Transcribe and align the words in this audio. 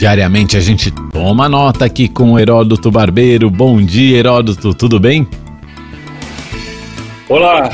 Diariamente 0.00 0.56
a 0.56 0.60
gente 0.60 0.90
toma 1.12 1.46
nota 1.46 1.84
aqui 1.84 2.08
com 2.08 2.32
o 2.32 2.38
Heródoto 2.38 2.90
Barbeiro. 2.90 3.50
Bom 3.50 3.82
dia, 3.82 4.16
Heródoto, 4.16 4.72
tudo 4.72 4.98
bem? 4.98 5.28
Olá, 7.28 7.68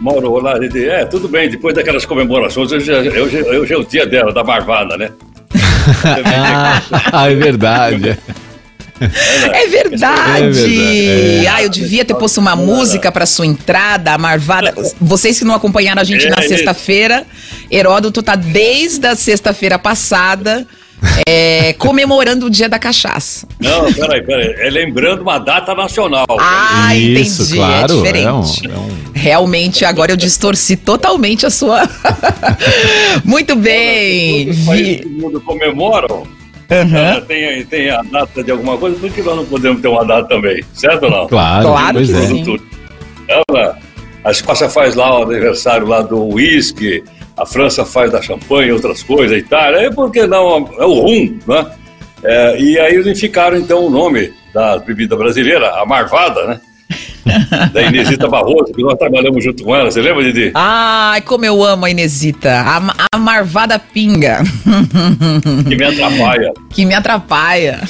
Mauro, 0.00 0.32
olá, 0.32 0.58
Didi. 0.58 0.88
É, 0.88 1.04
tudo 1.04 1.28
bem, 1.28 1.48
depois 1.48 1.76
daquelas 1.76 2.04
comemorações, 2.04 2.72
hoje, 2.72 2.90
hoje, 2.90 3.42
hoje 3.44 3.72
é 3.72 3.76
o 3.76 3.84
dia 3.84 4.04
dela, 4.04 4.32
da 4.32 4.42
Marvada, 4.42 4.96
né? 4.96 5.12
ah, 7.12 7.30
é 7.30 7.34
verdade. 7.36 7.94
É 8.08 8.08
verdade. 8.08 8.18
É 9.54 9.66
verdade. 9.68 11.44
É. 11.44 11.48
Ah, 11.48 11.62
eu 11.62 11.68
devia 11.68 12.04
ter 12.04 12.16
posto 12.16 12.40
uma 12.40 12.56
música 12.56 13.12
para 13.12 13.24
sua 13.24 13.46
entrada, 13.46 14.14
a 14.14 14.18
Marvada. 14.18 14.74
Vocês 15.00 15.38
que 15.38 15.44
não 15.44 15.54
acompanharam 15.54 16.02
a 16.02 16.04
gente 16.04 16.26
é, 16.26 16.28
na 16.28 16.42
sexta-feira, 16.42 17.24
Heródoto 17.70 18.20
tá 18.20 18.34
desde 18.34 19.06
a 19.06 19.14
sexta-feira 19.14 19.78
passada 19.78 20.66
é, 21.26 21.72
comemorando 21.74 22.46
o 22.46 22.50
dia 22.50 22.68
da 22.68 22.78
cachaça. 22.78 23.46
Não, 23.60 23.92
peraí, 23.92 24.22
peraí. 24.22 24.54
É 24.58 24.70
lembrando 24.70 25.22
uma 25.22 25.38
data 25.38 25.74
nacional. 25.74 26.26
Ah, 26.38 26.94
Isso, 26.94 27.42
entendi. 27.42 27.56
Claro, 27.56 27.92
é 27.92 27.96
diferente. 27.96 28.66
É 28.66 28.70
um, 28.70 28.74
é 28.74 28.78
um... 28.78 28.98
Realmente, 29.14 29.84
agora 29.84 30.12
eu 30.12 30.16
distorci 30.16 30.76
totalmente 30.76 31.46
a 31.46 31.50
sua. 31.50 31.88
Muito 33.24 33.54
bem. 33.56 34.50
Os 34.50 34.64
países 34.64 35.00
do 35.02 35.10
mundo 35.10 35.40
comemoram. 35.40 36.26
Uhum. 36.70 37.20
Tem, 37.26 37.64
tem 37.64 37.90
a 37.90 38.02
data 38.02 38.44
de 38.44 38.50
alguma 38.50 38.76
coisa, 38.76 38.98
por 38.98 39.10
que 39.10 39.22
nós 39.22 39.36
não 39.36 39.46
podemos 39.46 39.80
ter 39.80 39.88
uma 39.88 40.04
data 40.04 40.28
também? 40.28 40.62
Certo 40.74 41.04
ou 41.04 41.10
não? 41.10 41.26
Claro, 41.26 41.68
claro 41.68 42.04
que 42.04 42.12
é. 42.12 42.26
sim. 42.26 42.60
Ela, 43.26 43.78
a 44.22 44.30
Escócia 44.30 44.68
faz 44.68 44.94
lá 44.94 45.18
o 45.18 45.22
aniversário 45.22 45.86
lá 45.86 46.02
do 46.02 46.34
uísque, 46.34 47.02
a 47.38 47.46
França 47.46 47.84
faz 47.84 48.10
da 48.10 48.20
champanhe, 48.20 48.72
outras 48.72 49.02
coisas, 49.02 49.36
a 49.36 49.38
Itália, 49.38 49.86
e 49.86 49.94
por 49.94 50.10
que 50.10 50.26
não? 50.26 50.68
É 50.78 50.84
o 50.84 51.00
rum, 51.00 51.38
né? 51.46 51.66
É, 52.22 52.60
e 52.60 52.78
aí 52.78 52.98
unificaram 52.98 53.56
então 53.56 53.86
o 53.86 53.90
nome 53.90 54.32
da 54.52 54.78
bebida 54.78 55.16
brasileira, 55.16 55.70
a 55.80 55.86
Marvada, 55.86 56.46
né? 56.46 56.60
da 57.72 57.82
Inesita 57.82 58.26
Barroso, 58.26 58.72
que 58.74 58.82
nós 58.82 58.98
trabalhamos 58.98 59.44
junto 59.44 59.62
com 59.62 59.74
ela. 59.76 59.90
Você 59.90 60.00
lembra, 60.00 60.24
Didi? 60.24 60.50
Ai, 60.54 61.20
como 61.20 61.44
eu 61.44 61.62
amo 61.62 61.84
a 61.84 61.90
Inesita. 61.90 62.60
A, 62.60 62.94
a 63.12 63.18
Marvada 63.18 63.78
Pinga. 63.78 64.42
Que 65.68 65.76
me 65.76 65.84
atrapalha. 65.84 66.52
Que 66.70 66.84
me 66.84 66.94
atrapalha. 66.94 67.80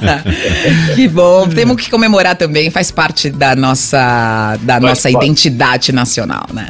que 0.94 1.06
bom. 1.08 1.48
Temos 1.48 1.76
que 1.76 1.90
comemorar 1.90 2.34
também, 2.34 2.70
faz 2.70 2.90
parte 2.90 3.28
da 3.30 3.54
nossa, 3.54 4.56
da 4.62 4.80
nossa 4.80 5.10
identidade 5.10 5.92
nacional, 5.92 6.46
né? 6.52 6.68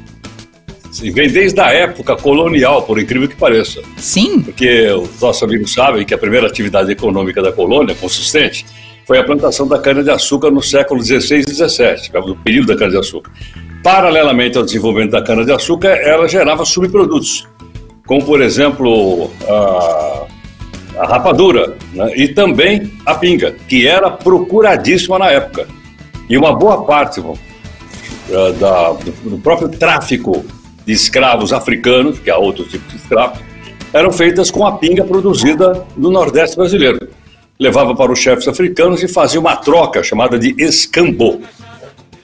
Sim, 0.97 1.11
vem 1.11 1.29
desde 1.29 1.61
a 1.61 1.71
época 1.71 2.17
colonial, 2.17 2.81
por 2.83 2.99
incrível 2.99 3.29
que 3.29 3.37
pareça. 3.37 3.83
Sim. 3.99 4.41
Porque 4.41 4.89
os 4.93 5.21
nossos 5.21 5.43
amigos 5.43 5.75
sabem 5.75 6.07
que 6.07 6.15
a 6.15 6.19
primeira 6.19 6.47
atividade 6.47 6.91
econômica 6.91 7.43
da 7.43 7.53
colônia, 7.53 7.95
consistente, 7.95 8.65
foi 9.05 9.19
a 9.19 9.25
plantação 9.25 9.69
da 9.69 9.79
cana-de-açúcar 9.79 10.51
no 10.51 10.63
século 10.63 11.05
XVI 11.05 11.41
e 11.41 11.43
XVII, 11.43 12.11
no 12.27 12.35
período 12.37 12.69
da 12.69 12.77
cana-de-açúcar. 12.77 13.31
Paralelamente 13.83 14.57
ao 14.57 14.65
desenvolvimento 14.65 15.11
da 15.11 15.21
cana-de-açúcar, 15.21 15.91
ela 15.91 16.27
gerava 16.27 16.65
subprodutos, 16.65 17.47
como, 18.07 18.25
por 18.25 18.41
exemplo, 18.41 19.31
a, 19.47 20.27
a 20.99 21.07
rapadura 21.09 21.77
né? 21.93 22.11
e 22.17 22.29
também 22.29 22.91
a 23.05 23.15
pinga, 23.15 23.55
que 23.69 23.87
era 23.87 24.11
procuradíssima 24.11 25.19
na 25.19 25.31
época. 25.31 25.69
E 26.27 26.39
uma 26.39 26.55
boa 26.55 26.85
parte 26.85 27.21
da, 28.59 28.93
do 29.25 29.39
próprio 29.39 29.69
tráfico 29.69 30.43
de 30.87 30.93
escravos 30.93 31.53
africanos, 31.53 32.21
que 32.21 32.31
há 32.31 32.39
outro 32.39 32.65
tipo 32.65 32.89
de 32.89 32.97
escravo, 32.97 33.43
eram 33.93 34.13
feitas 34.13 34.51
com 34.51 34.65
a 34.65 34.79
pinga 34.79 35.05
produzida 35.05 35.85
no 35.97 36.11
Nordeste 36.11 36.57
brasileiro. 36.57 37.09
Levava 37.59 37.95
para 37.95 38.13
os 38.13 38.19
chefes 38.19 38.47
africanos 38.47 39.03
e 39.03 39.09
fazia 39.09 39.41
uma 39.41 39.57
troca 39.57 40.03
chamada 40.03 40.39
de 40.39 40.55
escambô. 40.63 41.41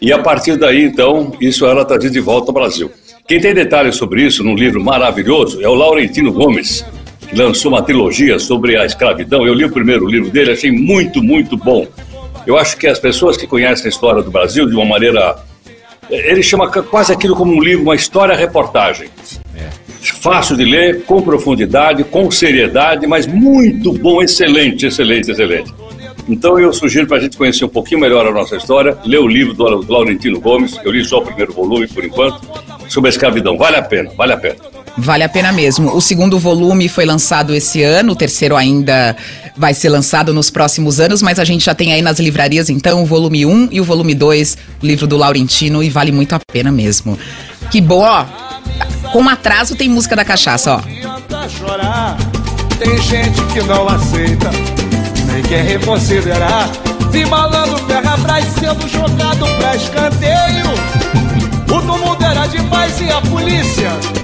E 0.00 0.12
a 0.12 0.18
partir 0.18 0.56
daí, 0.56 0.84
então, 0.84 1.32
isso 1.40 1.66
era 1.66 1.84
trazido 1.84 2.12
de 2.12 2.20
volta 2.20 2.50
ao 2.50 2.54
Brasil. 2.54 2.90
Quem 3.26 3.40
tem 3.40 3.54
detalhes 3.54 3.96
sobre 3.96 4.22
isso 4.22 4.44
num 4.44 4.54
livro 4.54 4.82
maravilhoso 4.82 5.62
é 5.62 5.68
o 5.68 5.74
Laurentino 5.74 6.32
Gomes, 6.32 6.84
que 7.28 7.34
lançou 7.36 7.72
uma 7.72 7.82
trilogia 7.82 8.38
sobre 8.38 8.76
a 8.76 8.84
escravidão. 8.84 9.46
Eu 9.46 9.54
li 9.54 9.64
o 9.64 9.70
primeiro 9.70 10.06
livro 10.06 10.30
dele, 10.30 10.52
achei 10.52 10.70
muito, 10.70 11.22
muito 11.22 11.56
bom. 11.56 11.86
Eu 12.46 12.58
acho 12.58 12.76
que 12.76 12.86
as 12.86 12.98
pessoas 12.98 13.36
que 13.36 13.46
conhecem 13.46 13.86
a 13.86 13.88
história 13.88 14.22
do 14.22 14.30
Brasil 14.30 14.66
de 14.66 14.74
uma 14.74 14.84
maneira 14.84 15.36
ele 16.12 16.42
chama 16.42 16.68
quase 16.68 17.12
aquilo 17.12 17.34
como 17.34 17.52
um 17.52 17.60
livro, 17.60 17.82
uma 17.84 17.94
história-reportagem. 17.94 19.08
É. 19.56 19.68
Fácil 20.20 20.56
de 20.56 20.64
ler, 20.64 21.04
com 21.04 21.22
profundidade, 21.22 22.04
com 22.04 22.30
seriedade, 22.30 23.06
mas 23.06 23.26
muito 23.26 23.92
bom, 23.92 24.22
excelente, 24.22 24.86
excelente, 24.86 25.30
excelente. 25.30 25.72
Então 26.28 26.58
eu 26.58 26.72
sugiro 26.72 27.06
para 27.06 27.16
a 27.16 27.20
gente 27.20 27.36
conhecer 27.36 27.64
um 27.64 27.68
pouquinho 27.68 28.00
melhor 28.00 28.26
a 28.26 28.30
nossa 28.30 28.56
história, 28.56 28.96
ler 29.04 29.18
o 29.18 29.26
livro 29.26 29.54
do 29.54 29.92
Laurentino 29.92 30.40
Gomes, 30.40 30.78
eu 30.84 30.92
li 30.92 31.04
só 31.04 31.18
o 31.18 31.22
primeiro 31.22 31.52
volume 31.52 31.88
por 31.88 32.04
enquanto, 32.04 32.40
sobre 32.88 33.08
a 33.08 33.10
escravidão. 33.10 33.56
Vale 33.56 33.76
a 33.76 33.82
pena, 33.82 34.10
vale 34.16 34.32
a 34.32 34.36
pena. 34.36 34.71
Vale 34.96 35.24
a 35.24 35.28
pena 35.28 35.52
mesmo. 35.52 35.94
O 35.96 36.00
segundo 36.00 36.38
volume 36.38 36.88
foi 36.88 37.04
lançado 37.04 37.54
esse 37.54 37.82
ano, 37.82 38.12
o 38.12 38.16
terceiro 38.16 38.56
ainda 38.56 39.16
vai 39.56 39.74
ser 39.74 39.88
lançado 39.88 40.32
nos 40.32 40.50
próximos 40.50 41.00
anos, 41.00 41.22
mas 41.22 41.38
a 41.38 41.44
gente 41.44 41.64
já 41.64 41.74
tem 41.74 41.92
aí 41.92 42.02
nas 42.02 42.18
livrarias, 42.18 42.68
então, 42.70 43.02
o 43.02 43.06
volume 43.06 43.44
1 43.44 43.68
e 43.70 43.80
o 43.80 43.84
volume 43.84 44.14
2, 44.14 44.58
o 44.82 44.86
livro 44.86 45.06
do 45.06 45.16
Laurentino, 45.16 45.82
e 45.82 45.90
vale 45.90 46.12
muito 46.12 46.34
a 46.34 46.40
pena 46.40 46.70
mesmo. 46.70 47.18
Que 47.70 47.80
bom, 47.80 48.02
ó. 48.02 48.24
Com 49.12 49.28
atraso 49.28 49.74
tem 49.74 49.88
música 49.88 50.16
da 50.16 50.24
cachaça, 50.24 50.74
ó. 50.74 50.80
Tem 52.78 53.00
gente 53.02 53.40
que 53.52 53.62
não 53.62 53.88
aceita, 53.88 54.50
nem 55.26 55.42
quer 55.42 55.64
reconsiderar. 55.64 56.70
Vi 57.10 57.24
malandro 57.26 57.78
Ferrabras 57.86 58.44
sendo 58.58 58.88
jogado 58.88 59.46
pra 59.58 59.76
escanteio. 59.76 60.72
O 61.68 61.80
tumulto 61.80 62.24
era 62.24 62.46
demais 62.46 63.00
e 63.00 63.10
a 63.10 63.20
polícia 63.20 64.21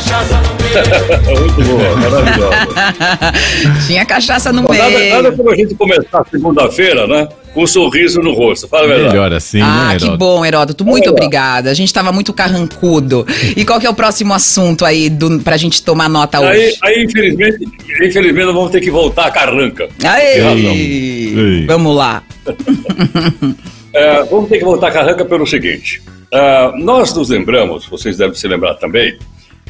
cachaça 0.00 0.40
no 0.40 0.56
meio. 0.62 1.40
Muito 1.40 1.62
boa, 1.62 1.96
maravilhosa. 1.96 3.32
Tinha 3.86 4.06
cachaça 4.06 4.52
no 4.52 4.62
meio. 4.62 4.82
Nada, 4.82 5.22
nada 5.22 5.36
como 5.36 5.50
a 5.50 5.56
gente 5.56 5.74
começar 5.74 6.24
segunda-feira, 6.30 7.06
né? 7.06 7.28
Com 7.52 7.64
um 7.64 7.66
sorriso 7.66 8.20
no 8.20 8.32
rosto. 8.32 8.66
Fala 8.68 8.84
a 8.84 8.86
verdade. 8.86 9.08
Melhor 9.08 9.32
assim, 9.32 9.60
ah, 9.60 9.90
né, 9.92 9.98
que 9.98 10.16
bom, 10.16 10.44
Heródoto. 10.44 10.84
Muito 10.84 11.06
Olha. 11.06 11.12
obrigada. 11.12 11.70
A 11.70 11.74
gente 11.74 11.88
estava 11.88 12.12
muito 12.12 12.32
carrancudo. 12.32 13.26
E 13.56 13.64
qual 13.64 13.78
que 13.80 13.86
é 13.86 13.90
o 13.90 13.94
próximo 13.94 14.32
assunto 14.32 14.84
aí 14.84 15.10
do, 15.10 15.40
pra 15.40 15.56
gente 15.56 15.82
tomar 15.82 16.08
nota 16.08 16.38
aí, 16.38 16.68
hoje? 16.68 16.78
Aí, 16.82 17.04
infelizmente, 17.04 17.68
infelizmente, 18.00 18.46
nós 18.46 18.54
vamos 18.54 18.70
ter 18.70 18.80
que 18.80 18.90
voltar 18.90 19.26
a 19.26 19.30
carranca. 19.30 19.88
Aê! 20.04 21.66
Vamos 21.66 21.96
lá. 21.96 22.22
É, 23.92 24.22
vamos 24.22 24.48
ter 24.48 24.58
que 24.58 24.64
voltar 24.64 24.86
a 24.86 24.90
carranca 24.92 25.24
pelo 25.24 25.44
seguinte. 25.44 26.00
Uh, 26.32 26.78
nós 26.78 27.12
nos 27.12 27.28
lembramos, 27.28 27.86
vocês 27.88 28.16
devem 28.16 28.36
se 28.36 28.46
lembrar 28.46 28.74
também, 28.74 29.18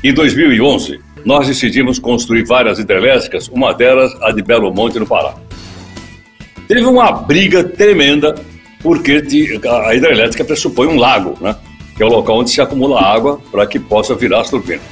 em 0.02 0.14
2011, 0.14 0.98
nós 1.24 1.46
decidimos 1.46 1.98
construir 1.98 2.44
várias 2.44 2.78
hidrelétricas, 2.78 3.48
uma 3.48 3.74
delas 3.74 4.10
a 4.22 4.32
de 4.32 4.42
Belo 4.42 4.72
Monte, 4.72 4.98
no 4.98 5.06
Pará. 5.06 5.34
Teve 6.66 6.84
uma 6.84 7.12
briga 7.12 7.64
tremenda 7.64 8.34
porque 8.82 9.22
a 9.68 9.94
hidrelétrica 9.94 10.44
pressupõe 10.44 10.86
um 10.86 10.96
lago, 10.96 11.36
né? 11.40 11.54
que 11.94 12.02
é 12.02 12.06
o 12.06 12.08
local 12.08 12.38
onde 12.38 12.50
se 12.50 12.60
acumula 12.62 12.98
água 12.98 13.38
para 13.52 13.66
que 13.66 13.78
possa 13.78 14.14
virar 14.14 14.40
as 14.40 14.48
turbinas. 14.48 14.82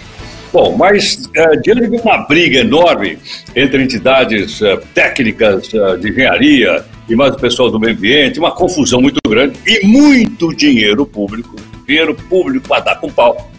Bom, 0.52 0.76
mas 0.76 1.28
é, 1.34 1.56
diante 1.56 1.88
de 1.88 1.96
uma 1.96 2.18
briga 2.26 2.60
enorme 2.60 3.18
entre 3.54 3.82
entidades 3.82 4.60
é, 4.60 4.76
técnicas 4.94 5.72
é, 5.72 5.96
de 5.96 6.10
engenharia 6.10 6.84
e 7.08 7.14
mais 7.14 7.34
o 7.34 7.38
pessoal 7.38 7.70
do 7.70 7.80
meio 7.80 7.94
ambiente, 7.94 8.38
uma 8.38 8.50
confusão 8.50 9.00
muito 9.00 9.20
grande 9.26 9.58
e 9.66 9.86
muito 9.86 10.54
dinheiro 10.54 11.06
público, 11.06 11.56
dinheiro 11.86 12.14
público 12.14 12.68
para 12.68 12.80
dar 12.80 12.96
com 12.96 13.10
pau, 13.10 13.50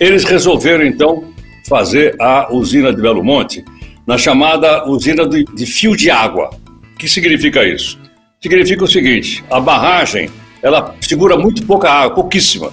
eles 0.00 0.24
resolveram 0.24 0.84
então 0.84 1.24
fazer 1.68 2.16
a 2.20 2.52
usina 2.52 2.92
de 2.92 3.00
Belo 3.00 3.22
Monte 3.22 3.64
na 4.06 4.16
chamada 4.16 4.88
usina 4.88 5.26
de, 5.28 5.44
de 5.44 5.66
fio 5.66 5.96
de 5.96 6.10
água. 6.10 6.50
O 6.94 6.98
que 6.98 7.08
significa 7.08 7.64
isso? 7.64 7.98
Significa 8.40 8.84
o 8.84 8.88
seguinte: 8.88 9.44
a 9.50 9.60
barragem 9.60 10.30
ela 10.62 10.94
segura 11.00 11.36
muito 11.36 11.64
pouca 11.64 11.90
água, 11.90 12.14
pouquíssima. 12.14 12.72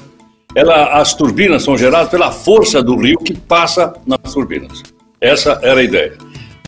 Ela, 0.56 1.00
as 1.00 1.14
turbinas 1.14 1.64
são 1.64 1.78
geradas 1.78 2.10
pela 2.10 2.32
força 2.32 2.82
do 2.82 2.96
rio 2.96 3.18
que 3.18 3.36
passa 3.36 3.94
nas 4.08 4.34
turbinas. 4.34 4.82
Essa 5.20 5.60
era 5.62 5.82
a 5.82 5.84
ideia. 5.84 6.14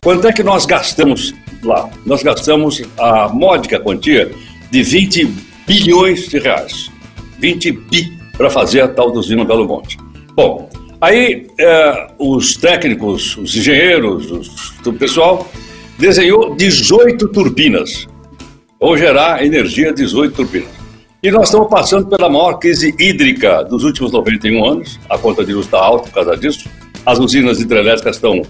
Quanto 0.02 0.26
é 0.28 0.32
que 0.32 0.42
nós 0.42 0.66
gastamos 0.66 1.34
lá? 1.62 1.88
Nós 2.04 2.22
gastamos 2.22 2.82
a 2.98 3.28
módica 3.28 3.80
quantia 3.80 4.30
de 4.70 4.82
20 4.82 5.24
bilhões 5.66 6.28
de 6.28 6.38
reais. 6.38 6.90
20 7.38 7.72
bi 7.72 8.18
para 8.36 8.50
fazer 8.50 8.82
a 8.82 8.88
tal 8.88 9.10
usina 9.12 9.44
Belo 9.44 9.66
Monte. 9.66 9.96
Bom, 10.38 10.70
Aí 11.00 11.48
é, 11.58 12.08
os 12.16 12.56
técnicos, 12.56 13.36
os 13.36 13.56
engenheiros, 13.56 14.30
os, 14.30 14.72
o 14.86 14.92
pessoal 14.92 15.48
desenhou 15.98 16.54
18 16.54 17.26
turbinas. 17.28 18.06
Vão 18.80 18.96
gerar 18.96 19.44
energia 19.44 19.92
18 19.92 20.36
turbinas. 20.36 20.68
E 21.20 21.30
nós 21.32 21.48
estamos 21.48 21.68
passando 21.68 22.06
pela 22.06 22.28
maior 22.28 22.54
crise 22.54 22.94
hídrica 23.00 23.64
dos 23.64 23.82
últimos 23.82 24.12
91 24.12 24.64
anos. 24.64 25.00
A 25.10 25.18
conta 25.18 25.44
de 25.44 25.52
luz 25.52 25.66
está 25.66 25.78
alta 25.78 26.04
por 26.08 26.14
causa 26.14 26.36
disso. 26.36 26.68
As 27.04 27.18
usinas 27.18 27.60
hidrelétricas 27.60 28.14
estão, 28.14 28.42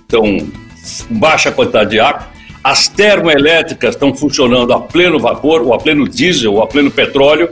estão 0.00 0.22
com 0.22 1.18
baixa 1.18 1.52
quantidade 1.52 1.90
de 1.90 2.00
água. 2.00 2.26
As 2.62 2.88
termoelétricas 2.88 3.94
estão 3.94 4.14
funcionando 4.14 4.72
a 4.72 4.80
pleno 4.80 5.18
vapor, 5.18 5.60
ou 5.60 5.74
a 5.74 5.78
pleno 5.78 6.08
diesel, 6.08 6.54
ou 6.54 6.62
a 6.62 6.66
pleno 6.66 6.90
petróleo, 6.90 7.50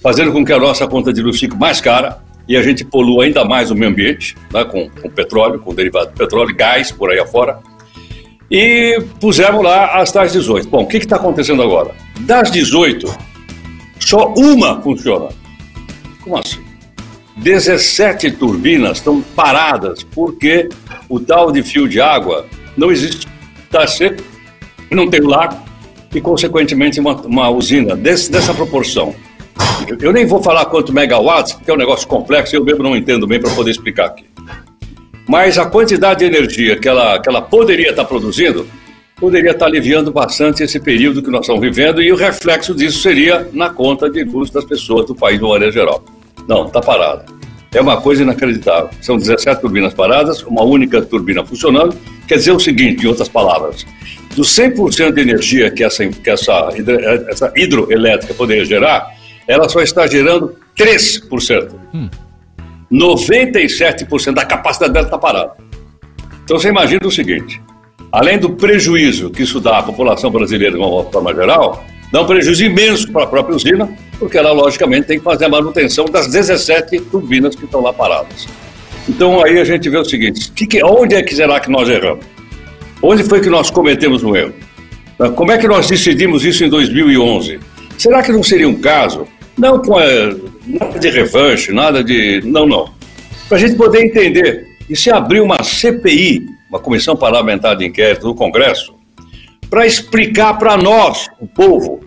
fazendo 0.00 0.30
com 0.30 0.44
que 0.44 0.52
a 0.52 0.60
nossa 0.60 0.86
conta 0.86 1.12
de 1.12 1.20
luz 1.20 1.40
fique 1.40 1.56
mais 1.56 1.80
cara 1.80 2.23
e 2.48 2.56
a 2.56 2.62
gente 2.62 2.84
polua 2.84 3.24
ainda 3.24 3.44
mais 3.44 3.70
o 3.70 3.74
meio 3.74 3.90
ambiente, 3.90 4.36
né, 4.52 4.64
com, 4.64 4.88
com 4.88 5.08
petróleo, 5.08 5.58
com 5.58 5.74
derivado 5.74 6.08
de 6.10 6.16
petróleo, 6.16 6.54
gás 6.54 6.92
por 6.92 7.10
aí 7.10 7.18
afora. 7.18 7.58
E 8.50 9.02
pusemos 9.20 9.62
lá 9.64 10.00
as 10.00 10.12
tais 10.12 10.32
18. 10.32 10.68
Bom, 10.68 10.82
o 10.82 10.86
que 10.86 10.98
está 10.98 11.16
acontecendo 11.16 11.62
agora? 11.62 11.92
Das 12.20 12.50
18, 12.50 13.06
só 13.98 14.32
uma 14.36 14.80
funciona. 14.82 15.28
Como 16.22 16.36
assim? 16.36 16.62
17 17.36 18.32
turbinas 18.32 18.98
estão 18.98 19.20
paradas 19.20 20.02
porque 20.02 20.68
o 21.08 21.18
tal 21.18 21.50
de 21.50 21.62
fio 21.62 21.88
de 21.88 22.00
água 22.00 22.46
não 22.76 22.92
existe. 22.92 23.26
Está 23.64 23.86
seco, 23.86 24.22
não 24.90 25.10
tem 25.10 25.20
lago 25.20 25.56
e, 26.14 26.20
consequentemente, 26.20 27.00
uma, 27.00 27.14
uma 27.22 27.50
usina 27.50 27.96
desse, 27.96 28.30
dessa 28.30 28.54
proporção 28.54 29.14
eu 30.00 30.12
nem 30.12 30.26
vou 30.26 30.42
falar 30.42 30.64
quanto 30.66 30.92
megawatts, 30.92 31.54
porque 31.54 31.70
é 31.70 31.74
um 31.74 31.78
negócio 31.78 32.06
complexo 32.08 32.54
e 32.54 32.58
eu 32.58 32.64
mesmo 32.64 32.82
não 32.82 32.96
entendo 32.96 33.26
bem 33.26 33.40
para 33.40 33.50
poder 33.50 33.70
explicar 33.70 34.06
aqui. 34.06 34.24
Mas 35.26 35.58
a 35.58 35.66
quantidade 35.66 36.20
de 36.20 36.26
energia 36.26 36.76
que 36.76 36.88
ela, 36.88 37.18
que 37.18 37.28
ela 37.28 37.40
poderia 37.40 37.90
estar 37.90 38.04
produzindo 38.04 38.66
poderia 39.16 39.52
estar 39.52 39.66
aliviando 39.66 40.12
bastante 40.12 40.62
esse 40.62 40.78
período 40.80 41.22
que 41.22 41.30
nós 41.30 41.42
estamos 41.42 41.62
vivendo 41.62 42.02
e 42.02 42.12
o 42.12 42.16
reflexo 42.16 42.74
disso 42.74 42.98
seria 43.00 43.48
na 43.52 43.70
conta 43.70 44.10
de 44.10 44.24
luz 44.24 44.50
das 44.50 44.64
pessoas 44.64 45.06
do 45.06 45.14
país 45.14 45.38
de 45.38 45.44
maneira 45.44 45.72
geral. 45.72 46.04
Não, 46.48 46.66
está 46.66 46.80
parada. 46.80 47.24
É 47.72 47.80
uma 47.80 48.00
coisa 48.00 48.22
inacreditável. 48.22 48.90
São 49.00 49.16
17 49.16 49.60
turbinas 49.60 49.94
paradas, 49.94 50.42
uma 50.42 50.62
única 50.62 51.00
turbina 51.02 51.44
funcionando. 51.44 51.96
Quer 52.28 52.36
dizer 52.36 52.52
o 52.52 52.60
seguinte, 52.60 53.04
em 53.04 53.08
outras 53.08 53.28
palavras, 53.28 53.86
dos 54.36 54.48
100% 54.54 55.12
de 55.12 55.20
energia 55.20 55.70
que 55.70 55.82
essa, 55.82 56.06
que 56.06 56.30
essa, 56.30 56.68
essa 57.28 57.52
hidroelétrica 57.56 58.34
poderia 58.34 58.64
gerar, 58.64 59.13
ela 59.46 59.68
só 59.68 59.80
está 59.80 60.06
gerando 60.06 60.54
3%. 60.76 61.72
Hum. 61.92 62.08
97% 62.92 64.34
da 64.34 64.44
capacidade 64.44 64.92
dela 64.92 65.06
está 65.06 65.18
parada. 65.18 65.52
Então 66.44 66.58
você 66.58 66.68
imagina 66.68 67.06
o 67.06 67.10
seguinte: 67.10 67.60
além 68.12 68.38
do 68.38 68.50
prejuízo 68.50 69.30
que 69.30 69.42
isso 69.42 69.60
dá 69.60 69.78
à 69.78 69.82
população 69.82 70.30
brasileira 70.30 70.76
de 70.76 70.80
uma 70.80 71.04
forma 71.04 71.34
geral, 71.34 71.84
dá 72.12 72.22
um 72.22 72.26
prejuízo 72.26 72.64
imenso 72.64 73.10
para 73.10 73.24
a 73.24 73.26
própria 73.26 73.56
usina, 73.56 73.88
porque 74.18 74.38
ela, 74.38 74.52
logicamente, 74.52 75.08
tem 75.08 75.18
que 75.18 75.24
fazer 75.24 75.46
a 75.46 75.48
manutenção 75.48 76.04
das 76.04 76.28
17 76.28 77.00
turbinas 77.00 77.54
que 77.54 77.64
estão 77.64 77.80
lá 77.80 77.92
paradas. 77.92 78.46
Então 79.08 79.44
aí 79.44 79.58
a 79.58 79.64
gente 79.64 79.88
vê 79.88 79.98
o 79.98 80.04
seguinte: 80.04 80.52
que 80.52 80.66
que, 80.66 80.84
onde 80.84 81.14
é 81.14 81.22
que 81.22 81.34
será 81.34 81.58
que 81.60 81.70
nós 81.70 81.88
erramos? 81.88 82.24
Onde 83.02 83.24
foi 83.24 83.40
que 83.40 83.50
nós 83.50 83.70
cometemos 83.70 84.22
um 84.22 84.34
erro? 84.34 84.54
Como 85.36 85.52
é 85.52 85.58
que 85.58 85.68
nós 85.68 85.86
decidimos 85.86 86.44
isso 86.44 86.64
em 86.64 86.68
2011? 86.68 87.60
Será 87.98 88.22
que 88.22 88.32
não 88.32 88.42
seria 88.42 88.68
um 88.68 88.74
caso 88.80 89.26
não 89.56 89.80
com 89.80 89.94
nada 90.66 90.98
de 90.98 91.10
revanche, 91.10 91.72
nada 91.72 92.02
de. 92.02 92.40
Não, 92.44 92.66
não. 92.66 92.90
Para 93.48 93.58
a 93.58 93.60
gente 93.60 93.76
poder 93.76 94.04
entender. 94.04 94.68
E 94.88 94.94
se 94.94 95.10
abrir 95.10 95.40
uma 95.40 95.62
CPI, 95.62 96.46
uma 96.68 96.78
comissão 96.78 97.16
parlamentar 97.16 97.76
de 97.76 97.86
inquérito 97.86 98.26
do 98.26 98.34
Congresso, 98.34 98.94
para 99.70 99.86
explicar 99.86 100.58
para 100.58 100.76
nós, 100.76 101.28
o 101.40 101.46
povo, 101.46 102.00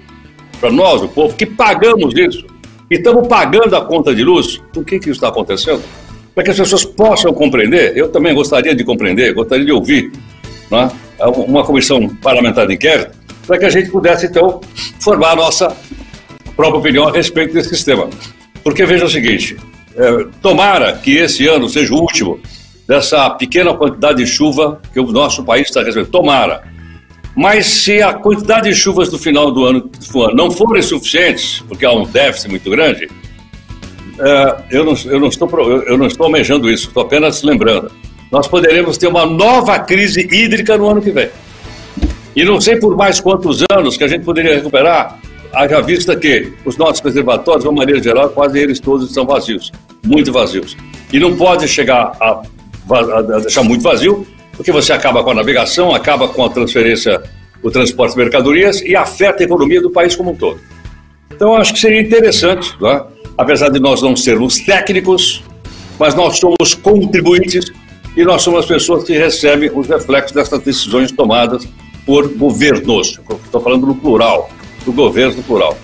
para 0.59 0.71
nós, 0.71 1.01
o 1.01 1.07
povo, 1.07 1.35
que 1.35 1.45
pagamos 1.45 2.13
isso, 2.15 2.45
e 2.89 2.95
estamos 2.95 3.27
pagando 3.27 3.75
a 3.75 3.83
conta 3.83 4.13
de 4.13 4.23
luz, 4.23 4.61
por 4.71 4.85
que, 4.85 4.99
que 4.99 5.05
isso 5.05 5.17
está 5.17 5.29
acontecendo? 5.29 5.81
Para 6.35 6.43
que 6.43 6.51
as 6.51 6.57
pessoas 6.57 6.85
possam 6.85 7.33
compreender, 7.33 7.97
eu 7.97 8.09
também 8.09 8.33
gostaria 8.33 8.75
de 8.75 8.83
compreender, 8.83 9.33
gostaria 9.33 9.65
de 9.65 9.71
ouvir 9.71 10.11
né, 10.69 10.91
uma 11.47 11.65
comissão 11.65 12.07
parlamentar 12.21 12.67
de 12.67 12.75
inquérito, 12.75 13.17
para 13.45 13.57
que 13.57 13.65
a 13.65 13.69
gente 13.69 13.89
pudesse, 13.89 14.27
então, 14.27 14.61
formar 14.99 15.31
a 15.31 15.35
nossa 15.35 15.75
própria 16.57 16.79
opinião 16.79 17.07
a 17.07 17.11
respeito 17.11 17.53
desse 17.53 17.69
sistema. 17.69 18.09
Porque 18.63 18.85
veja 18.85 19.05
o 19.05 19.09
seguinte: 19.09 19.55
é, 19.95 20.25
tomara 20.41 20.93
que 20.93 21.15
esse 21.15 21.47
ano 21.47 21.69
seja 21.69 21.93
o 21.93 21.99
último 21.99 22.39
dessa 22.87 23.29
pequena 23.29 23.73
quantidade 23.73 24.17
de 24.17 24.27
chuva 24.27 24.81
que 24.91 24.99
o 24.99 25.11
nosso 25.11 25.43
país 25.43 25.67
está 25.67 25.83
recebendo. 25.83 26.09
Tomara. 26.09 26.63
Mas 27.35 27.67
se 27.67 28.01
a 28.01 28.13
quantidade 28.13 28.67
de 28.67 28.75
chuvas 28.75 29.09
do 29.09 29.19
final 29.19 29.51
do 29.51 29.63
ano 29.63 29.91
não 30.33 30.49
forem 30.49 30.81
suficientes, 30.81 31.63
porque 31.67 31.85
há 31.85 31.91
um 31.91 32.03
déficit 32.03 32.49
muito 32.49 32.67
grande, 32.71 33.07
é, 34.19 34.55
eu, 34.71 34.83
não, 34.83 34.95
eu, 35.05 35.19
não 35.19 35.27
estou, 35.27 35.47
eu 35.83 35.97
não 35.97 36.07
estou 36.07 36.25
almejando 36.25 36.67
isso, 36.67 36.87
estou 36.87 37.03
apenas 37.03 37.43
lembrando. 37.43 37.91
Nós 38.31 38.47
poderemos 38.47 38.97
ter 38.97 39.07
uma 39.07 39.25
nova 39.25 39.77
crise 39.79 40.21
hídrica 40.21 40.75
no 40.77 40.89
ano 40.89 41.01
que 41.01 41.11
vem. 41.11 41.29
E 42.35 42.43
não 42.43 42.59
sei 42.59 42.77
por 42.77 42.95
mais 42.97 43.19
quantos 43.19 43.63
anos 43.71 43.97
que 43.97 44.03
a 44.03 44.07
gente 44.07 44.23
poderia 44.25 44.55
recuperar 44.55 45.19
haja 45.53 45.81
vista 45.81 46.15
que 46.15 46.53
os 46.65 46.77
nossos 46.77 47.01
reservatórios, 47.01 47.63
de 47.63 47.69
uma 47.69 47.77
maneira 47.77 48.01
geral, 48.01 48.29
quase 48.29 48.59
eles 48.59 48.79
todos 48.79 49.07
estão 49.07 49.25
vazios, 49.25 49.71
muito 50.05 50.31
vazios. 50.31 50.75
E 51.11 51.19
não 51.19 51.35
pode 51.35 51.67
chegar 51.67 52.11
a, 52.19 52.41
a 52.93 53.21
deixar 53.39 53.63
muito 53.63 53.81
vazio, 53.81 54.25
porque 54.53 54.71
você 54.71 54.91
acaba 54.93 55.23
com 55.23 55.31
a 55.31 55.35
navegação, 55.35 55.93
acaba 55.93 56.27
com 56.27 56.43
a 56.43 56.49
transferência, 56.49 57.21
o 57.61 57.69
transporte 57.69 58.13
de 58.13 58.19
mercadorias 58.19 58.81
e 58.81 58.95
afeta 58.95 59.43
a 59.43 59.45
economia 59.45 59.81
do 59.81 59.91
país 59.91 60.15
como 60.15 60.31
um 60.31 60.35
todo. 60.35 60.59
Então, 61.31 61.55
acho 61.55 61.73
que 61.73 61.79
seria 61.79 62.01
interessante, 62.01 62.75
é? 62.83 63.03
apesar 63.37 63.69
de 63.69 63.79
nós 63.79 64.01
não 64.01 64.15
sermos 64.15 64.59
técnicos, 64.59 65.43
mas 65.99 66.15
nós 66.15 66.39
somos 66.39 66.73
contribuintes 66.73 67.71
e 68.15 68.23
nós 68.23 68.41
somos 68.41 68.61
as 68.61 68.65
pessoas 68.65 69.03
que 69.03 69.13
recebem 69.15 69.69
os 69.73 69.87
reflexos 69.87 70.31
dessas 70.31 70.59
decisões 70.61 71.11
tomadas 71.11 71.67
por 72.05 72.27
governos. 72.35 73.19
Estou 73.45 73.61
falando 73.61 73.85
no 73.85 73.95
plural, 73.95 74.49
do 74.87 74.93
governo 74.93 75.43
plural. 75.43 75.77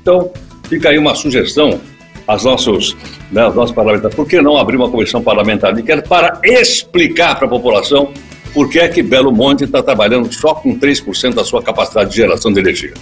Então, 0.00 0.30
fica 0.68 0.88
aí 0.88 0.98
uma 0.98 1.14
sugestão 1.14 1.78
aos 2.26 2.44
nossos, 2.44 2.96
né, 3.30 3.42
aos 3.42 3.54
nossos 3.54 3.74
parlamentares. 3.74 4.16
Por 4.16 4.26
que 4.26 4.40
não 4.40 4.56
abrir 4.56 4.76
uma 4.76 4.90
comissão 4.90 5.22
parlamentar 5.22 5.74
de 5.74 5.82
inquérito 5.82 6.08
para 6.08 6.40
explicar 6.42 7.36
para 7.36 7.46
a 7.46 7.50
população 7.50 8.10
por 8.54 8.70
que 8.70 8.78
é 8.78 8.88
que 8.88 9.02
Belo 9.02 9.30
Monte 9.30 9.64
está 9.64 9.82
trabalhando 9.82 10.32
só 10.32 10.54
com 10.54 10.78
3% 10.78 11.34
da 11.34 11.44
sua 11.44 11.62
capacidade 11.62 12.10
de 12.10 12.16
geração 12.16 12.50
de 12.50 12.58
energia? 12.58 12.94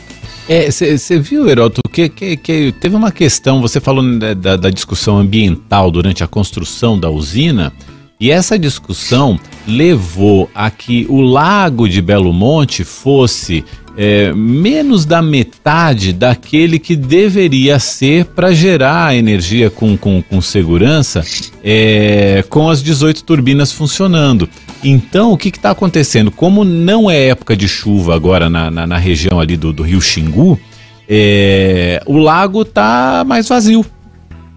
Você 0.69 1.15
é, 1.15 1.19
viu, 1.19 1.49
Heroto, 1.49 1.81
que, 1.91 2.09
que, 2.09 2.37
que, 2.37 2.73
teve 2.73 2.97
uma 2.97 3.12
questão, 3.12 3.61
você 3.61 3.81
falou 3.81 4.05
da, 4.19 4.57
da 4.57 4.71
discussão 4.71 5.19
ambiental 5.19 5.91
durante 5.91 6.25
a 6.25 6.26
construção 6.26 6.99
da 6.99 7.09
usina, 7.09 7.73
e 8.19 8.31
essa 8.31 8.59
discussão 8.59 9.38
levou 9.67 10.50
a 10.55 10.71
que 10.71 11.07
o 11.09 11.21
lago 11.21 11.88
de 11.88 12.00
Belo 12.00 12.33
Monte 12.33 12.83
fosse 12.83 13.65
é, 13.97 14.33
menos 14.35 15.07
da 15.07 15.23
metade 15.23 16.12
daquele 16.12 16.79
que 16.79 16.95
deveria 16.95 17.79
ser 17.79 18.26
para 18.26 18.53
gerar 18.53 19.17
energia 19.17 19.71
com, 19.71 19.97
com, 19.97 20.23
com 20.23 20.41
segurança 20.41 21.25
é, 21.65 22.45
com 22.49 22.69
as 22.69 22.83
18 22.83 23.25
turbinas 23.25 23.73
funcionando. 23.73 24.49
Então, 24.85 25.33
o 25.33 25.38
que 25.38 25.49
está 25.49 25.71
acontecendo? 25.71 26.31
Como 26.31 26.65
não 26.65 27.11
é 27.11 27.29
época 27.29 27.57
de 27.57 27.67
chuva 27.67 28.15
agora 28.15 28.50
na, 28.50 28.71
na, 28.71 28.87
na 28.87 28.99
região 28.99 29.41
ali 29.41 29.57
do, 29.57 29.73
do 29.73 29.83
rio 29.83 30.00
Xingu, 30.00 30.61
é, 31.09 32.03
o 32.07 32.19
lago 32.19 32.65
tá 32.65 33.25
mais 33.26 33.49
vazio. 33.49 33.85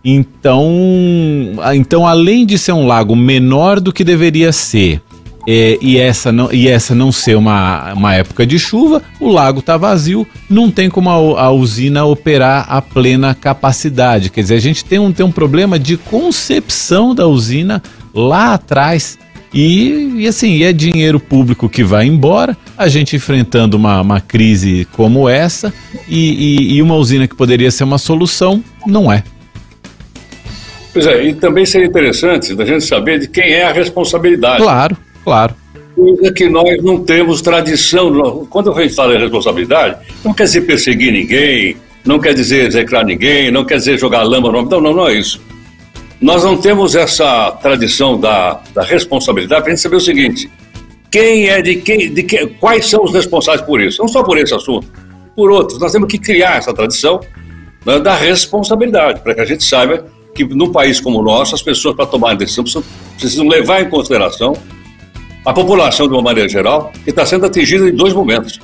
Então, 0.03 0.72
então, 1.74 2.08
além 2.08 2.46
de 2.46 2.58
ser 2.58 2.72
um 2.72 2.88
lago 2.88 3.15
menor 3.15 3.79
do 3.79 3.91
que 3.91 4.03
deveria 4.03 4.51
ser, 4.51 5.01
é, 5.51 5.79
e, 5.82 5.98
essa 5.98 6.32
não, 6.32 6.53
e 6.53 6.68
essa 6.68 6.94
não 6.94 7.12
ser 7.12 7.36
uma, 7.36 7.91
uma 7.94 8.13
época 8.13 8.46
de 8.46 8.60
chuva, 8.60 9.01
o 9.20 9.29
lago 9.29 9.62
está 9.62 9.77
vazio, 9.77 10.27
não 10.48 10.70
tem 10.70 10.91
como 10.91 11.10
a, 11.10 11.41
a, 11.41 11.51
usina 11.51 12.06
operar 12.06 12.68
a 12.70 12.79
plena 12.84 13.34
capacidade. 13.34 14.29
Quer 14.29 14.41
dizer, 14.41 14.53
a 14.53 14.62
gente 14.62 14.86
tem 14.86 15.00
um, 15.00 15.12
tem 15.12 15.25
um 15.25 15.32
problema 15.32 15.79
de 15.79 15.98
concepção 15.98 17.15
da 17.15 17.25
usina 17.25 17.82
lá 18.13 18.53
atrás. 18.53 19.18
E, 19.51 20.18
e 20.18 20.27
assim, 20.27 20.62
é 20.62 20.72
dinheiro 20.72 21.20
público 21.20 21.68
que 21.68 21.84
vai 21.84 22.06
embora, 22.06 22.56
a 22.77 22.88
gente 22.88 23.15
enfrentando 23.15 23.75
uma, 23.75 24.01
uma 24.01 24.22
crise 24.22 24.88
como 24.91 25.27
essa, 25.27 25.74
e, 26.08 26.60
e, 26.60 26.74
e 26.75 26.82
uma 26.84 26.94
usina 26.94 27.27
que 27.27 27.36
poderia 27.36 27.72
ser 27.72 27.86
uma 27.86 27.98
solução, 27.98 28.63
não 28.86 29.12
é. 29.12 29.24
Pois 30.94 31.08
é, 31.08 31.24
e 31.24 31.34
também 31.34 31.65
seria 31.65 31.88
interessante 31.88 32.53
da 32.53 32.65
gente 32.65 32.84
saber 32.84 33.20
de 33.20 33.27
quem 33.27 33.51
é 33.51 33.63
a 33.63 33.74
responsabilidade. 33.74 34.62
Claro, 34.62 34.96
claro. 35.29 35.55
Coisa 35.95 36.33
que 36.33 36.50
nós 36.50 36.83
não 36.83 37.03
temos 37.03 37.41
tradição. 37.41 38.48
Quando 38.50 38.71
a 38.71 38.81
gente 38.81 38.95
fala 38.95 39.13
em 39.13 39.19
responsabilidade, 39.19 39.98
não 40.25 40.33
quer 40.33 40.45
dizer 40.45 40.62
perseguir 40.62 41.12
ninguém, 41.12 41.77
não 42.03 42.19
quer 42.19 42.33
dizer 42.33 42.65
execrar 42.65 43.05
ninguém, 43.05 43.51
não 43.51 43.63
quer 43.63 43.77
dizer 43.77 44.00
jogar 44.00 44.24
lama 44.24 44.51
no 44.51 44.63
Não, 44.63 44.81
não, 44.81 44.93
não 44.93 45.07
é 45.07 45.13
isso. 45.13 45.39
Nós 46.19 46.43
não 46.43 46.57
temos 46.57 46.95
essa 46.95 47.51
tradição 47.51 48.19
da, 48.19 48.59
da 48.74 48.81
responsabilidade 48.81 49.62
para 49.62 49.71
a 49.71 49.75
gente 49.75 49.83
saber 49.83 49.98
o 49.98 50.01
seguinte: 50.01 50.50
quem 51.12 51.48
é 51.48 51.62
de 51.62 51.75
quem, 51.75 52.12
de 52.12 52.24
quem, 52.24 52.48
quais 52.48 52.88
são 52.88 53.03
os 53.03 53.13
responsáveis 53.13 53.62
por 53.62 53.79
isso? 53.79 54.01
Não 54.01 54.07
só 54.07 54.24
por 54.24 54.38
esse 54.38 54.53
assunto, 54.53 54.88
por 55.36 55.51
outros. 55.51 55.79
Nós 55.79 55.91
temos 55.91 56.09
que 56.09 56.17
criar 56.17 56.57
essa 56.57 56.74
tradição 56.74 57.19
né, 57.86 58.00
da 58.00 58.15
responsabilidade, 58.15 59.21
para 59.21 59.36
que 59.36 59.41
a 59.41 59.45
gente 59.45 59.63
saiba 59.63 60.05
que 60.33 60.43
num 60.43 60.71
país 60.71 61.00
como 61.00 61.19
o 61.19 61.24
nosso, 61.24 61.53
as 61.53 61.62
pessoas, 61.62 61.95
para 61.95 62.05
tomar 62.05 62.36
decisão, 62.36 62.63
precisam, 62.63 62.83
precisam 63.17 63.48
levar 63.48 63.81
em 63.81 63.89
consideração 63.89 64.53
a 65.46 65.53
população 65.53 66.08
de 66.08 66.13
uma 66.13 66.22
maneira 66.22 66.50
geral, 66.50 66.91
que 67.03 67.10
está 67.10 67.25
sendo 67.25 67.46
atingida 67.46 67.88
em 67.88 67.96
dois 67.96 68.13
momentos. 68.13 68.60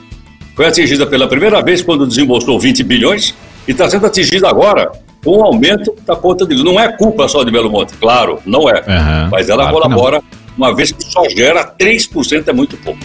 Foi 0.55 0.65
atingida 0.65 1.05
pela 1.05 1.27
primeira 1.27 1.61
vez 1.61 1.81
quando 1.81 2.07
desembolsou 2.07 2.59
20 2.59 2.83
bilhões 2.83 3.35
e 3.67 3.71
está 3.71 3.89
sendo 3.89 4.05
atingida 4.05 4.49
agora 4.49 4.91
com 5.23 5.39
o 5.39 5.43
aumento 5.43 5.93
da 6.05 6.15
conta 6.15 6.45
de 6.45 6.53
luz. 6.53 6.63
Não 6.63 6.79
é 6.79 6.91
culpa 6.91 7.27
só 7.27 7.43
de 7.43 7.51
Belo 7.51 7.69
Monte, 7.69 7.93
claro, 7.97 8.39
não 8.45 8.69
é. 8.69 8.75
Uhum, 8.79 9.29
mas 9.31 9.49
ela 9.49 9.63
claro 9.63 9.81
colabora, 9.81 10.21
uma 10.57 10.73
vez 10.73 10.91
que 10.91 11.03
só 11.03 11.27
gera 11.29 11.65
3%, 11.65 12.47
é 12.47 12.53
muito 12.53 12.77
pouco. 12.77 12.99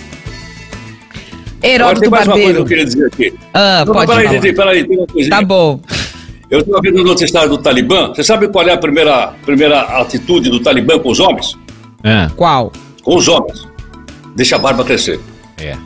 Heródoto 1.62 2.00
tem 2.00 2.10
mais 2.10 2.26
Barbeiro. 2.26 2.50
uma 2.50 2.54
coisa 2.54 2.54
que 2.54 2.60
eu 2.60 2.66
queria 2.66 2.84
dizer 2.84 3.06
aqui. 3.06 3.38
Ah, 3.52 3.84
não, 3.86 3.92
pode 3.92 4.06
peraí, 4.06 4.28
peraí, 4.28 4.54
peraí, 4.54 4.84
tem 4.84 4.98
uma 4.98 5.06
coisa. 5.06 5.30
Tá 5.30 5.42
bom. 5.42 5.80
Eu 6.50 6.60
estava 6.60 6.80
vendo 6.82 7.00
o 7.00 7.04
noticiário 7.04 7.48
do 7.48 7.58
Talibã. 7.58 8.08
Você 8.08 8.24
sabe 8.24 8.48
qual 8.48 8.66
é 8.66 8.72
a 8.72 8.76
primeira, 8.76 9.34
primeira 9.44 9.80
atitude 10.00 10.50
do 10.50 10.60
Talibã 10.60 10.98
com 10.98 11.10
os 11.10 11.20
homens? 11.20 11.56
É. 12.02 12.28
Qual? 12.34 12.72
Com 13.02 13.16
os 13.16 13.28
homens. 13.28 13.66
Deixa 14.36 14.56
a 14.56 14.58
barba 14.58 14.84
crescer. 14.84 15.18
É. 15.58 15.76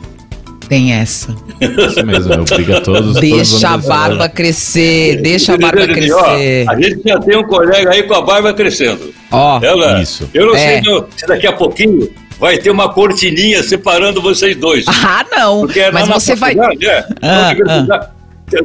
Tem 0.67 0.93
essa. 0.93 1.35
Isso 1.61 2.03
mesmo, 2.05 2.33
é 2.33 2.39
obriga 2.39 2.81
todos. 2.81 3.15
Deixa 3.19 3.69
a 3.69 3.77
barba 3.77 4.27
crescer, 4.27 5.21
deixa 5.21 5.53
a 5.53 5.57
barba 5.57 5.85
crescer. 5.87 6.65
a 6.67 6.75
gente 6.81 7.01
já 7.07 7.19
tem 7.19 7.37
um 7.37 7.43
colega 7.43 7.91
aí 7.91 8.03
com 8.03 8.15
a 8.15 8.21
barba 8.21 8.51
crescendo. 8.53 9.13
Ó, 9.31 9.59
Ela, 9.63 10.01
isso. 10.01 10.27
Eu 10.33 10.47
não 10.47 10.55
É. 10.55 10.81
sei 10.81 11.03
se 11.17 11.27
daqui 11.27 11.45
a 11.45 11.53
pouquinho 11.53 12.09
vai 12.39 12.57
ter 12.57 12.71
uma 12.71 12.91
cortininha 12.91 13.61
separando 13.61 14.21
vocês 14.21 14.55
dois. 14.57 14.85
Ah, 14.87 15.23
não. 15.31 15.61
Porque 15.61 15.79
é 15.81 15.91
Mas 15.91 16.07
você 16.07 16.35
vai. 16.35 16.55
faculdade, 16.55 16.85
é, 16.87 17.05
Ah, 17.21 17.27
na 17.27 17.49
universidade, 17.51 18.07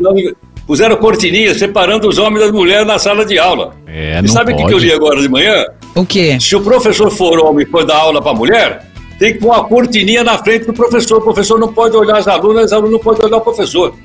na 0.00 0.10
uni- 0.10 0.34
Puseram 0.70 0.94
cortininha 0.98 1.52
separando 1.52 2.06
os 2.06 2.16
homens 2.16 2.44
das 2.44 2.52
mulheres 2.52 2.86
na 2.86 2.96
sala 2.96 3.24
de 3.24 3.36
aula. 3.36 3.74
É, 3.88 4.20
e 4.22 4.28
sabe 4.28 4.52
o 4.52 4.56
que 4.56 4.66
que 4.66 4.72
eu 4.72 4.78
li 4.78 4.92
agora 4.92 5.20
de 5.20 5.28
manhã? 5.28 5.64
O 5.96 6.06
quê? 6.06 6.38
Se 6.40 6.54
o 6.54 6.60
professor 6.60 7.10
for 7.10 7.44
homem 7.44 7.66
e 7.66 7.68
for 7.68 7.84
dar 7.84 7.96
aula 7.96 8.22
para 8.22 8.32
mulher, 8.32 8.86
tem 9.18 9.32
que 9.32 9.40
pôr 9.40 9.48
uma 9.48 9.64
cortininha 9.64 10.22
na 10.22 10.38
frente 10.38 10.66
do 10.66 10.72
professor. 10.72 11.18
O 11.18 11.22
professor 11.22 11.58
não 11.58 11.72
pode 11.72 11.96
olhar 11.96 12.18
as 12.18 12.28
alunas, 12.28 12.66
as 12.66 12.72
alunas 12.72 12.92
não 12.92 12.98
podem 13.00 13.26
olhar 13.26 13.38
o 13.38 13.40
professor. 13.40 13.96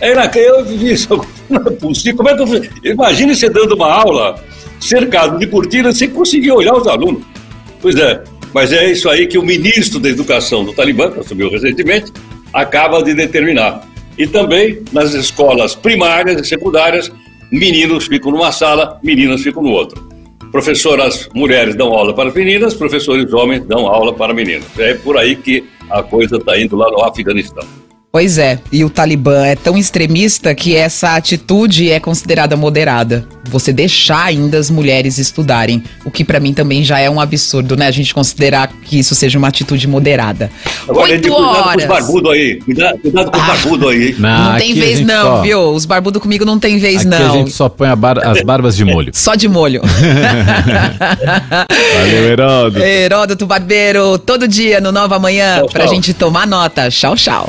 É, 0.00 0.14
eu 0.34 0.64
vi 0.64 0.94
isso, 0.94 1.24
não 1.48 1.62
é 1.64 1.70
possível. 1.76 2.16
Como 2.16 2.28
é 2.28 2.34
que 2.34 2.42
eu, 2.42 2.92
imagine 2.92 3.32
você 3.32 3.48
dando 3.48 3.76
uma 3.76 3.86
aula 3.86 4.34
cercado 4.80 5.38
de 5.38 5.46
cortinas 5.46 5.96
sem 5.96 6.10
conseguir 6.10 6.50
olhar 6.50 6.74
os 6.74 6.88
alunos. 6.88 7.22
Pois 7.80 7.94
é, 7.94 8.20
mas 8.52 8.72
é 8.72 8.90
isso 8.90 9.08
aí 9.08 9.28
que 9.28 9.38
o 9.38 9.44
ministro 9.44 10.00
da 10.00 10.08
Educação 10.08 10.64
do 10.64 10.72
Talibã, 10.72 11.08
que 11.08 11.20
assumiu 11.20 11.48
recentemente, 11.48 12.12
acaba 12.52 13.00
de 13.00 13.14
determinar. 13.14 13.88
E 14.20 14.26
também 14.26 14.82
nas 14.92 15.14
escolas 15.14 15.74
primárias 15.74 16.38
e 16.42 16.44
secundárias, 16.44 17.10
meninos 17.50 18.06
ficam 18.06 18.30
numa 18.30 18.52
sala, 18.52 19.00
meninas 19.02 19.40
ficam 19.40 19.62
no 19.62 19.70
outro. 19.70 20.06
Professoras 20.52 21.26
mulheres 21.34 21.74
dão 21.74 21.94
aula 21.94 22.12
para 22.12 22.28
as 22.28 22.34
meninas, 22.34 22.74
professores 22.74 23.32
homens 23.32 23.64
dão 23.64 23.86
aula 23.86 24.12
para 24.12 24.34
meninas. 24.34 24.66
É 24.78 24.92
por 24.92 25.16
aí 25.16 25.36
que 25.36 25.64
a 25.88 26.02
coisa 26.02 26.36
está 26.36 26.60
indo 26.60 26.76
lá 26.76 26.90
no 26.90 27.02
Afeganistão. 27.02 27.66
Pois 28.12 28.38
é, 28.38 28.58
e 28.72 28.84
o 28.84 28.90
Talibã 28.90 29.46
é 29.46 29.54
tão 29.54 29.78
extremista 29.78 30.52
que 30.52 30.74
essa 30.74 31.14
atitude 31.14 31.92
é 31.92 32.00
considerada 32.00 32.56
moderada. 32.56 33.24
Você 33.48 33.72
deixar 33.72 34.24
ainda 34.24 34.58
as 34.58 34.68
mulheres 34.68 35.16
estudarem, 35.16 35.80
o 36.04 36.10
que 36.10 36.24
pra 36.24 36.40
mim 36.40 36.52
também 36.52 36.82
já 36.82 36.98
é 36.98 37.08
um 37.08 37.20
absurdo, 37.20 37.76
né? 37.76 37.86
A 37.86 37.90
gente 37.92 38.12
considerar 38.12 38.68
que 38.84 38.98
isso 38.98 39.14
seja 39.14 39.38
uma 39.38 39.46
atitude 39.46 39.86
moderada. 39.86 40.50
Agora, 40.88 41.12
Oito 41.12 41.28
cuidado 41.28 41.44
com 41.52 41.60
os 41.60 41.66
horas. 41.68 41.84
barbudos 41.86 42.32
aí. 42.32 42.58
Cuidado, 42.64 42.98
cuidado 42.98 43.30
com 43.30 43.36
os 43.36 43.42
Ah. 43.44 43.46
barbudos 43.46 43.88
aí. 43.90 44.06
hein? 44.08 44.14
Não 44.18 44.50
aqui 44.50 44.58
tem 44.58 44.72
a 44.72 44.74
vez 44.86 45.00
não, 45.06 45.22
só- 45.22 45.42
viu? 45.42 45.60
Os 45.70 45.84
barbudos 45.86 46.20
comigo 46.20 46.44
não 46.44 46.58
tem 46.58 46.78
vez 46.78 47.06
Aqui 47.06 47.14
a 47.14 47.18
não. 47.20 47.32
gente 47.32 47.52
só 47.52 47.68
põe 47.68 47.86
a 47.88 47.94
bar- 47.94 48.18
as 48.26 48.42
barbas 48.42 48.76
de 48.76 48.84
molho. 48.84 49.12
Só 49.14 49.36
de 49.36 49.48
molho. 49.48 49.82
Valeu, 51.96 52.24
Heródoto. 52.28 52.84
Heródoto 52.84 53.46
Barbeiro, 53.46 54.18
todo 54.18 54.48
dia 54.48 54.80
no 54.80 54.90
Nova 54.90 55.16
Manhã, 55.20 55.58
Tchau, 55.58 55.68
pra 55.68 55.84
tchau. 55.84 55.94
gente 55.94 56.12
tomar 56.12 56.44
nota. 56.44 56.90
Tchau, 56.90 57.14
tchau. 57.14 57.48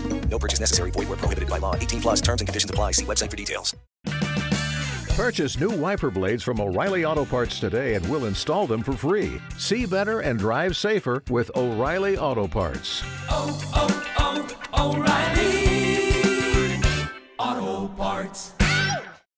No 0.31 0.39
purchase 0.39 0.59
necessary. 0.59 0.91
Void 0.91 1.09
where 1.09 1.17
prohibited 1.17 1.49
by 1.49 1.59
law. 1.59 1.75
18 1.75 2.01
plus 2.01 2.21
terms 2.21 2.41
and 2.41 2.47
conditions 2.47 2.71
apply. 2.71 2.91
See 2.91 3.05
website 3.05 3.29
for 3.29 3.37
details. 3.37 3.75
Purchase 5.15 5.59
new 5.59 5.69
wiper 5.69 6.09
blades 6.09 6.41
from 6.41 6.59
O'Reilly 6.59 7.05
Auto 7.05 7.25
Parts 7.25 7.59
today 7.59 7.95
and 7.95 8.09
we'll 8.09 8.25
install 8.25 8.65
them 8.65 8.81
for 8.81 8.93
free. 8.93 9.39
See 9.57 9.85
better 9.85 10.21
and 10.21 10.39
drive 10.39 10.75
safer 10.75 11.21
with 11.29 11.51
O'Reilly 11.55 12.17
Auto 12.17 12.47
Parts. 12.47 13.03
Oh, 13.29 13.59
oh, 13.75 14.47
oh, 14.73 14.95
O'Reilly 14.95 16.79
Auto 17.37 17.93
Parts. 17.93 18.53